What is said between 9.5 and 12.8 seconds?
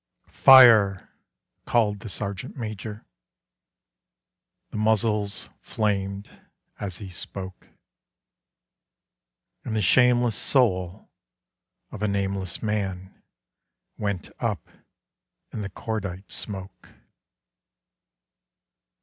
And the shameless soul of a nameless